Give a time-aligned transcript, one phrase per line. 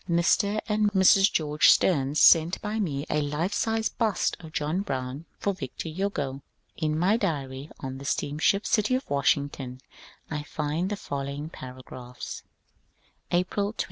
[0.09, 0.59] Mr.
[0.67, 1.31] and Mrs.
[1.31, 6.41] George Steams sent by me a life sized bust of John Brown for Victor Hugo.
[6.75, 9.79] In my diary on the steamship City of Washington
[10.27, 12.41] I find the following paragraphs:—
[13.31, 13.79] April 21.